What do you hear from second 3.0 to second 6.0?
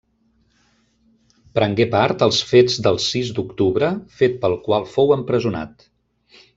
sis d'octubre, fet pel qual fou empresonat.